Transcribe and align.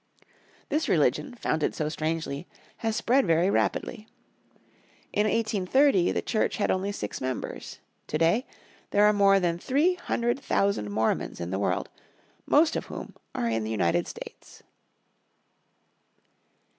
This 0.69 0.89
religion, 0.89 1.35
founded 1.35 1.75
so 1.75 1.87
strangely, 1.87 2.47
has 2.77 2.95
spread 2.95 3.27
very 3.27 3.51
rapidly. 3.51 4.07
In 5.13 5.27
1830 5.27 6.11
the 6.11 6.23
church 6.23 6.57
had 6.57 6.71
only 6.71 6.91
six 6.91 7.21
members. 7.21 7.77
Today 8.07 8.47
there 8.89 9.05
are 9.05 9.13
more 9.13 9.39
than 9.39 9.59
three 9.59 9.93
hundred 9.93 10.39
thousand 10.39 10.89
Mormons 10.89 11.39
in 11.39 11.51
the 11.51 11.59
world, 11.59 11.87
most 12.47 12.75
of 12.75 12.87
whom 12.87 13.15
are 13.35 13.47
in 13.47 13.63
the 13.63 13.69
United 13.69 14.07
States. 14.07 14.63